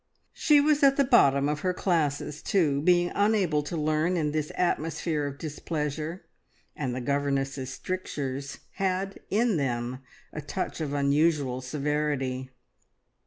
[0.33, 4.51] She was at the bottom of her classes too, being unable to learn in this
[4.55, 6.25] atmosphere of displeasure,
[6.75, 9.99] and the governess's strictures had in them
[10.33, 12.49] a touch of unusual severity.